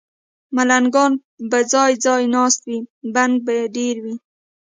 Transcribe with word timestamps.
ملنګان 0.55 1.13
به 1.49 1.59
ځای، 1.71 1.91
ځای 2.05 2.23
ناست 2.33 2.61
وي، 2.67 2.79
بنګ 3.13 3.33
به 3.45 3.55
ډېر 3.75 3.95
وي 4.03 4.15